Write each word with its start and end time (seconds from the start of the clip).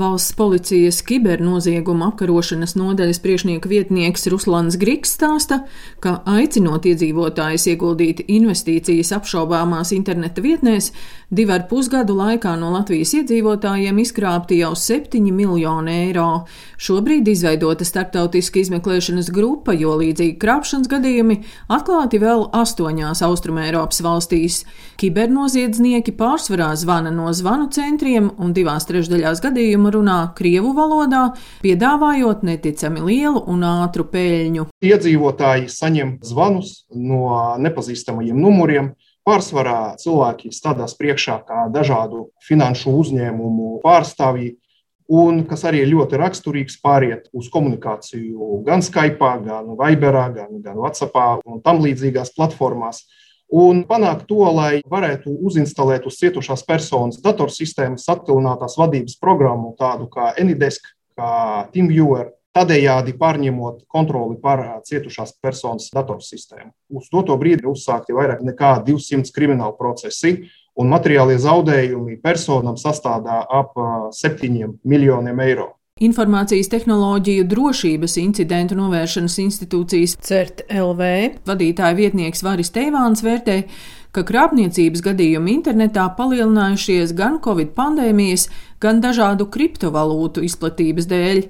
Valsts 0.00 0.32
policijas 0.32 1.02
kibernozieguma 1.04 2.06
apkarošanas 2.08 2.72
nodaļas 2.78 3.18
priekšnieka 3.20 3.68
vietnieks 3.68 4.22
Ruslans 4.32 4.78
Grigs 4.80 5.10
stāsta, 5.18 5.58
ka 6.00 6.22
aicinot 6.24 6.86
iedzīvotājus 6.88 7.66
ieguldīt 7.74 8.22
investīcijas 8.24 9.12
apšaubāmās 9.18 9.92
interneta 9.92 10.40
vietnēs, 10.40 10.88
divu 11.28 11.52
ar 11.52 11.66
pusgadu 11.68 12.16
laikā 12.16 12.54
no 12.56 12.70
Latvijas 12.72 13.12
iedzīvotājiem 13.18 14.00
izkrāpti 14.00 14.62
jau 14.62 14.70
7 14.72 15.20
miljoni 15.36 15.98
eiro. 16.06 16.46
Šobrīd 16.80 17.28
izveidota 17.28 17.84
starptautiska 17.84 18.62
izmeklēšanas 18.62 19.28
grupa, 19.36 19.76
jo 19.76 19.98
līdzīgi 20.00 20.38
krāpšanas 20.40 20.88
gadījumi 20.88 21.42
atklāti 21.68 22.22
vēl 22.24 22.46
astoņās 22.56 23.20
Austrumēropas 23.28 24.00
valstīs. 24.06 24.62
Kibernoziedznieki 25.02 26.16
pārsvarā 26.16 26.72
zvana 26.80 27.12
no 27.12 27.28
zvanu 27.36 27.68
centriem 27.74 28.32
un 28.40 28.56
divās 28.56 28.88
trešdaļās 28.88 29.44
gadījumu 29.44 29.89
runā 29.94 30.18
krievu 30.38 30.72
valodā, 30.76 31.30
piedāvājot 31.64 32.44
neticami 32.46 33.02
lielu 33.04 33.42
un 33.50 33.66
ātru 33.66 34.06
peļņu. 34.10 34.66
Iedzīvotāji 34.84 35.70
saņem 35.72 36.16
zvanus 36.26 36.84
no 36.94 37.56
nepazīstamajiem 37.60 38.40
numuriem. 38.40 38.94
Pārsvarā 39.26 39.96
cilvēki 40.00 40.48
stādās 40.54 40.96
priekšā 40.96 41.36
kā 41.46 41.66
dažādu 41.72 42.30
finanšu 42.46 42.94
uzņēmumu 43.02 43.80
pārstāvji, 43.84 44.54
un 45.10 45.42
kas 45.50 45.66
arī 45.68 45.82
ir 45.84 45.90
ļoti 45.92 46.18
raksturīgs, 46.20 46.78
pāriet 46.82 47.26
uz 47.36 47.50
komunikāciju 47.52 48.62
gan 48.66 48.82
Skype, 48.86 49.32
gan 49.44 49.74
Viberā, 49.76 50.28
gan, 50.34 50.60
gan 50.64 50.78
WhatsApp 50.78 51.44
un 51.44 51.60
tam 51.64 51.82
līdzīgās 51.84 52.32
platformās 52.36 53.04
un 53.50 53.84
panākt 53.88 54.26
to, 54.30 54.42
lai 54.54 54.80
varētu 54.86 55.32
uzinstalēt 55.46 56.06
uz 56.06 56.18
cietušās 56.20 56.62
personas 56.66 57.20
datorsistēmas 57.24 58.08
attālinātās 58.12 58.76
vadības 58.78 59.18
programmu, 59.20 59.74
tādu 59.78 60.08
kā 60.12 60.32
Anydesk, 60.38 60.86
kā 61.18 61.66
TeamViewer, 61.74 62.30
tādējādi 62.56 63.14
pārņemot 63.18 63.84
kontroli 63.90 64.38
pār 64.42 64.64
cietušās 64.86 65.36
personas 65.42 65.90
datorsistēmu. 65.94 66.72
Uz 66.98 67.10
to 67.10 67.36
brīdi 67.38 67.62
ir 67.62 67.70
uzsākti 67.70 68.16
vairāk 68.16 68.42
nekā 68.46 68.78
200 68.86 69.34
krimināli 69.34 69.76
procesi, 69.78 70.34
un 70.78 70.90
materiālie 70.90 71.38
zaudējumi 71.38 72.18
personam 72.22 72.78
sastāvdā 72.80 73.42
ap 73.46 73.76
7 74.16 74.78
miljoniem 74.84 75.44
eiro. 75.46 75.74
Informācijas 76.00 76.70
tehnoloģiju 76.72 77.42
drošības 77.44 78.14
incidentu 78.22 78.76
novēršanas 78.78 79.34
institūcijas 79.42 80.14
CERT 80.24 80.62
LV 80.72 81.08
vadītāja 81.44 81.92
vietnieks 81.98 82.40
Varis 82.40 82.72
Teivāns 82.72 83.20
vērtē, 83.20 83.56
ka 84.16 84.24
krāpniecības 84.24 85.04
gadījumi 85.04 85.52
internetā 85.58 86.06
palielinājušies 86.16 87.12
gan 87.18 87.36
Covid 87.44 87.74
pandēmijas, 87.76 88.46
gan 88.80 89.04
dažādu 89.04 89.50
kriptovalūtu 89.52 90.46
izplatības 90.48 91.10
dēļ. 91.12 91.42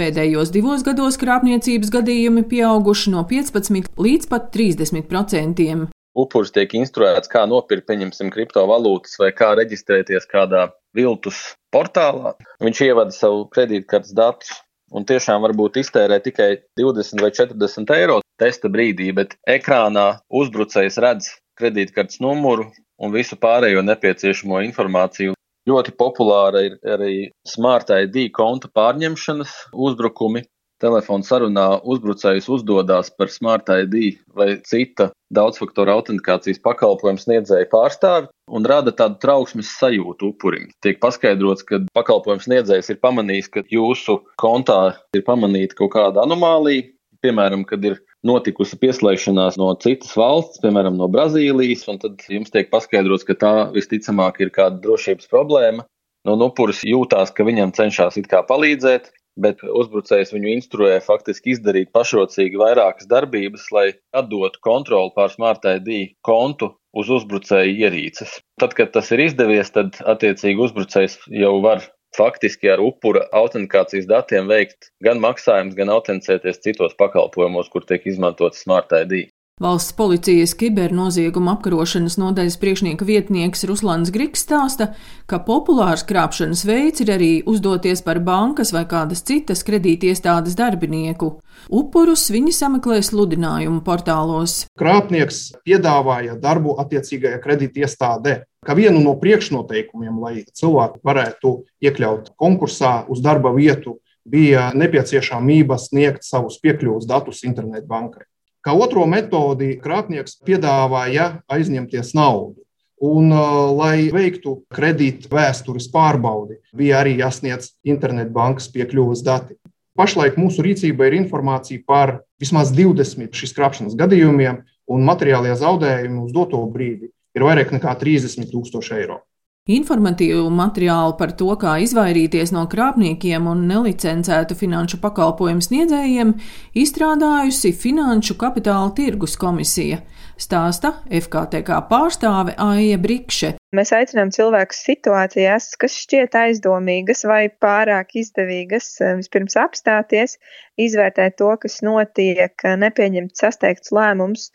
Pēdējos 0.00 0.56
divos 0.56 0.88
gados 0.88 1.20
krāpniecības 1.20 1.92
gadījumi 1.98 2.48
pieauguši 2.48 3.12
no 3.12 3.28
15 3.28 3.92
līdz 3.92 4.32
pat 4.32 4.48
30 4.56 5.04
procentiem 5.12 5.84
upuris 6.18 6.50
tiek 6.50 6.72
instruēts, 6.74 7.30
kā 7.30 7.44
nopirkt, 7.46 7.86
pieņemsim, 7.86 8.32
kriptovalūtas 8.34 9.20
vai 9.20 9.30
kā 9.36 9.52
reģistrēties 9.60 10.26
kādā 10.32 10.64
viltus 10.96 11.40
portālā. 11.74 12.34
Viņš 12.64 12.80
ievada 12.86 13.14
savu 13.14 13.46
kredītkartes 13.52 14.14
datus 14.16 14.52
un 14.94 15.04
tiešām 15.08 15.42
varbūt 15.44 15.80
iztērē 15.82 16.20
tikai 16.24 16.50
20 16.80 17.22
vai 17.22 17.30
40 17.34 17.94
eiro 17.96 18.20
testa 18.40 18.70
brīdī, 18.72 19.10
bet 19.14 19.36
ekrānā 19.48 20.18
uzbrucējs 20.30 21.00
redz 21.04 21.32
kredītkartes 21.58 22.22
numuru 22.24 22.68
un 22.98 23.12
visu 23.14 23.36
pārējo 23.40 23.82
nepieciešamo 23.84 24.62
informāciju. 24.68 25.34
Ļoti 25.68 25.92
populāra 26.00 26.62
ir 26.64 26.78
arī 26.88 27.14
Smart 27.46 27.90
ID 27.92 28.30
konta 28.32 28.70
pārņemšanas 28.72 29.52
uzbrukumi, 29.76 30.46
telefona 30.82 31.26
sarunā 31.26 31.66
uzbrucējs 31.82 32.48
uzdodās 32.52 33.10
par 33.14 33.30
Smart 33.32 33.70
ID 33.72 34.18
vai 34.38 34.50
cita 34.66 35.10
daudzfaktoru 35.34 35.92
autentikācijas 35.98 36.60
pakalpojumu 36.64 37.20
sniedzēju 37.22 37.68
pārstāvi 37.72 38.30
un 38.54 38.68
rada 38.68 38.94
tādu 38.96 39.18
trauksmes 39.22 39.70
sajūtu 39.80 40.32
upurim. 40.32 40.68
Tiek 40.84 41.00
paskaidrots, 41.02 41.66
ka 41.68 41.82
pakalpojumu 41.96 42.46
sniedzējs 42.46 42.92
ir 42.94 43.00
pamanījis, 43.04 43.50
ka 43.52 43.64
jūsu 43.72 44.20
kontā 44.40 44.94
ir 45.16 45.26
pamanīta 45.26 45.76
kaut 45.78 45.92
kāda 45.96 46.24
anomālija, 46.24 46.88
piemēram, 47.24 47.66
kad 47.68 47.84
ir 47.84 47.98
notikusi 48.26 48.78
pieslēgšanās 48.80 49.58
no 49.60 49.70
citas 49.82 50.14
valsts, 50.18 50.62
piemēram, 50.62 50.96
no 50.98 51.10
Brazīlijas, 51.10 51.84
un 51.90 52.00
tad 52.02 52.24
jums 52.30 52.52
tiek 52.54 52.70
paskaidrots, 52.72 53.26
ka 53.26 53.36
tā 53.38 53.54
visticamāk 53.74 54.40
ir 54.42 54.54
kāda 54.54 54.80
drošības 54.84 55.30
problēma. 55.30 55.86
No 56.26 56.34
upuris 56.48 56.82
jūtās, 56.84 57.30
ka 57.32 57.46
viņam 57.46 57.72
cenšas 57.76 58.18
it 58.20 58.26
kā 58.28 58.42
palīdzēt, 58.46 59.12
bet 59.44 59.62
uzbrucējs 59.62 60.32
viņu 60.34 60.50
instruē 60.56 60.98
faktiski 61.04 61.54
izdarīt 61.54 61.92
pašrocīgi 61.94 62.60
vairākas 62.60 63.08
darbības, 63.10 63.68
lai 63.74 63.86
atdotu 64.16 64.62
kontroli 64.64 65.14
pār 65.16 65.32
Smart 65.34 65.66
ID 65.68 66.16
kontu 66.26 66.72
uz 66.98 67.12
uzbrucēju 67.18 67.78
ierīces. 67.86 68.38
Tad, 68.60 68.74
kad 68.78 68.92
tas 68.96 69.12
ir 69.14 69.22
izdevies, 69.28 69.70
tad 69.74 70.00
attiecīgi 70.02 70.66
uzbrucējs 70.68 71.20
jau 71.30 71.54
var 71.64 71.84
faktiski 72.16 72.70
ar 72.72 72.80
upura 72.82 73.26
autentikācijas 73.36 74.08
datiem 74.08 74.48
veikt 74.50 74.90
gan 75.04 75.20
maksājumus, 75.22 75.76
gan 75.78 75.92
autenticēties 75.92 76.62
citos 76.64 76.96
pakalpojumos, 76.98 77.68
kur 77.72 77.84
tiek 77.88 78.06
izmantots 78.08 78.64
Smart 78.64 78.94
ID. 78.96 79.28
Valsts 79.58 79.92
policijas 79.98 80.52
kibernozieguma 80.54 81.56
apkarošanas 81.56 82.14
nodaļas 82.20 82.56
priekšnieka 82.62 83.02
vietnieks 83.02 83.64
Ruslans 83.66 84.12
Grigs 84.14 84.44
stāsta, 84.46 84.92
ka 85.26 85.40
populārs 85.42 86.04
krāpšanas 86.06 86.62
veids 86.68 87.02
ir 87.02 87.10
arī 87.16 87.30
uzdoties 87.42 88.04
par 88.06 88.20
bankas 88.22 88.70
vai 88.76 88.84
kādas 88.86 89.24
citas 89.26 89.64
kredītiestādes 89.66 90.54
darbinieku. 90.54 91.32
Upurus 91.74 92.28
viņi 92.30 92.54
sameklē 92.54 93.00
sludinājumu 93.02 93.82
portālos. 93.82 94.60
Krāpnieks 94.78 95.42
piedāvāja 95.66 96.38
darbu 96.38 96.78
attiecīgajā 96.78 97.42
kredītiestādē. 97.42 98.38
Kā 98.62 98.78
vienu 98.78 99.02
no 99.02 99.18
priekšnoteikumiem, 99.18 100.22
lai 100.22 100.46
cilvēki 100.54 101.02
varētu 101.02 101.54
iekļaut 101.82 102.36
konkursā 102.38 103.08
uz 103.10 103.26
darba 103.26 103.50
vietu, 103.58 103.98
bija 104.22 104.70
nepieciešamība 104.78 105.82
sniegt 105.82 106.22
savus 106.22 106.62
piekļuves 106.62 107.10
datus 107.10 107.42
internetbankai. 107.48 108.28
Kā 108.64 108.74
otro 108.74 109.06
metodi 109.06 109.76
krāpnieks 109.82 110.40
piedāvāja 110.46 111.38
aizņemties 111.50 112.14
naudu. 112.18 112.58
Un, 112.98 113.30
lai 113.78 114.08
veiktu 114.10 114.56
kredīta 114.74 115.30
vēstures 115.30 115.86
pārbaudi, 115.92 116.56
bija 116.74 116.98
arī 116.98 117.14
jāsniedz 117.20 117.76
internetbankas 117.86 118.66
piekļuves 118.74 119.22
dati. 119.22 119.54
Pašlaik 119.98 120.34
mūsu 120.38 120.64
rīcībā 120.66 121.06
ir 121.06 121.20
informācija 121.20 121.84
par 121.86 122.16
vismaz 122.42 122.72
20 122.74 123.30
šīs 123.38 123.54
krāpšanas 123.54 123.94
gadījumiem, 123.98 124.64
un 124.90 125.06
materiālie 125.06 125.54
zaudējumi 125.58 126.24
uz 126.24 126.34
doto 126.34 126.64
brīdi 126.74 127.12
ir 127.38 127.46
vairāk 127.46 127.70
nekā 127.76 127.94
30 128.02 128.50
tūkstoši 128.50 128.98
eiro. 128.98 129.22
Informatīvu 129.68 130.46
materiālu 130.48 131.12
par 131.18 131.34
to, 131.36 131.50
kā 131.60 131.74
izvairīties 131.84 132.54
no 132.56 132.62
krāpniekiem 132.72 133.50
un 133.50 133.66
nelicencētu 133.68 134.56
finanšu 134.56 134.96
pakalpojumu 135.02 135.66
sniedzējiem, 135.66 136.32
izstrādājusi 136.72 137.74
Finanšu 137.76 138.38
kapitāla 138.40 138.94
tirgus 138.96 139.36
komisija, 139.36 140.00
stāsta 140.40 140.96
FKTK 141.12 141.82
pārstāve 141.92 142.56
Aija 142.56 142.96
Brikše. 142.96 143.57
Mēs 143.76 143.90
aicinām 143.92 144.30
cilvēkus 144.32 144.78
situācijās, 144.86 145.64
kas 145.76 145.92
šķiet 146.00 146.36
aizdomīgas 146.40 147.26
vai 147.28 147.50
pārāk 147.64 148.14
izdevīgas, 148.16 148.86
eh, 149.04 149.10
vispirms 149.18 149.58
apstāties, 149.60 150.38
izvērtēt 150.80 151.36
to, 151.36 151.50
kas 151.60 151.76
notiek, 151.84 152.54
eh, 152.64 152.76
nepieņemt 152.80 153.36
sasteigts 153.36 153.92
lēmums. 153.92 154.46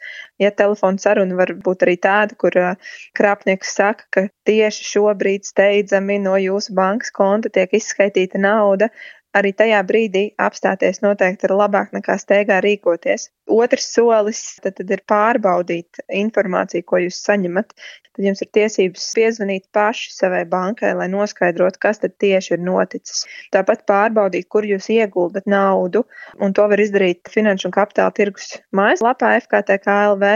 Ja 0.42 0.50
telefona 0.50 0.98
saruna 0.98 1.38
var 1.38 1.54
būt 1.68 1.86
arī 1.86 1.96
tāda, 2.08 2.34
kur 2.42 2.58
eh, 2.58 2.74
krāpnieks 3.14 3.76
saka, 3.78 4.10
ka 4.10 4.26
tieši 4.50 4.90
šobrīd 4.96 5.46
steidzami 5.46 6.18
no 6.26 6.34
jūsu 6.34 6.74
bankas 6.74 7.14
konta 7.14 7.54
tiek 7.54 7.70
izskaitīta 7.70 8.42
nauda, 8.42 8.90
arī 9.38 9.54
tajā 9.58 9.82
brīdī 9.88 10.24
apstāties 10.42 11.02
noteikti 11.04 11.50
ir 11.50 11.56
labāk 11.58 11.94
nekā 11.96 12.18
steigā 12.22 12.60
rīkoties. 12.64 13.30
Otrs 13.52 13.90
solis 13.92 14.42
tad, 14.64 14.78
tad 14.78 14.92
ir 14.94 15.04
pārbaudīt 15.10 16.00
informāciju, 16.24 16.86
ko 16.88 17.02
jūs 17.04 17.20
saņemat. 17.26 17.74
Tad 18.14 18.28
jums 18.28 18.44
ir 18.46 18.50
tiesības 18.54 19.06
piezvanīt 19.18 19.64
paši 19.74 20.12
savai 20.14 20.44
bankai, 20.50 20.92
lai 20.94 21.08
noskaidrotu, 21.10 21.80
kas 21.82 22.00
tad 22.04 22.14
tieši 22.22 22.54
ir 22.56 22.62
noticis. 22.62 23.24
Tāpat 23.56 23.88
pārbaudīt, 23.90 24.46
kur 24.54 24.68
jūs 24.70 24.92
ieguldat 24.94 25.50
naudu, 25.50 26.04
un 26.38 26.54
to 26.54 26.68
var 26.70 26.84
izdarīt 26.84 27.32
Finanšu 27.34 27.72
un 27.72 27.76
kapitāla 27.80 28.14
tirgus 28.14 28.52
mājaslapā 28.70 29.34
FKTKLV, 29.42 30.30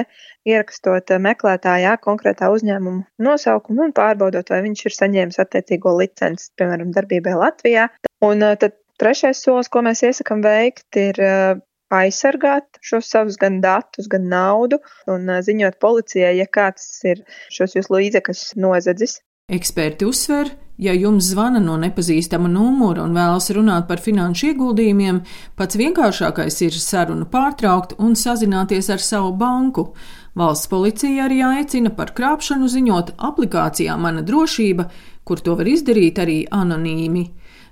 ierakstot 0.50 1.13
meklētājā 1.21 1.94
konkrētā 2.01 2.50
uzņēmuma 2.56 3.06
nosaukumu 3.21 3.86
un 3.86 3.95
pārbaudot, 3.95 4.50
vai 4.50 4.63
viņš 4.66 4.83
ir 4.88 4.98
saņēmis 4.98 5.42
attiecīgo 5.45 5.94
licenci, 6.01 6.50
piemēram, 6.57 6.92
darbībai 6.98 7.38
Latvijā. 7.38 7.92
Un 8.25 8.42
tad 8.57 8.74
Trešais 8.97 9.44
solis, 9.45 9.69
ko 9.69 9.83
mēs 9.85 10.01
iesakām 10.07 10.41
veikt, 10.41 10.88
ir 10.97 11.19
aizsargāt 11.94 12.79
šos 12.83 13.09
savus 13.13 13.38
gan 13.39 13.61
datus, 13.63 14.09
gan 14.11 14.27
naudu 14.31 14.79
un 15.07 15.29
ziņot 15.44 15.77
policijai, 15.79 16.35
ja 16.39 16.47
kāds 16.49 16.88
ir 17.07 17.23
šos 17.53 17.77
jūsu 17.77 17.94
līdzekļus 17.94 18.44
nozadzis. 18.59 19.19
Eksperti 19.47 20.03
uzsver, 20.03 20.49
ja 20.75 20.91
jums 20.91 21.29
zvana 21.31 21.61
no 21.63 21.77
nepazīstama 21.79 22.49
numura 22.51 23.05
un 23.05 23.13
vēlas 23.15 23.47
runāt 23.55 23.85
par 23.88 24.01
finanšu 24.03 24.49
ieguldījumiem, 24.49 25.21
pats 25.55 25.79
vienkāršākais 25.79 26.59
ir 26.67 26.75
sarunu 26.75 27.29
pārtraukt 27.31 27.95
un 28.03 28.17
sazināties 28.19 28.91
ar 28.91 28.99
savu 28.99 29.31
banku. 29.39 29.94
Valsts 30.38 30.67
policija 30.67 31.29
arī 31.29 31.39
aicina 31.47 31.94
par 31.95 32.11
krāpšanu 32.17 32.67
ziņot 32.73 33.15
aplikācijā 33.29 33.95
Mana 33.97 34.25
drošība, 34.27 34.89
kur 35.23 35.39
to 35.39 35.55
var 35.55 35.71
izdarīt 35.71 36.19
arī 36.19 36.41
anonīmi. 36.51 37.23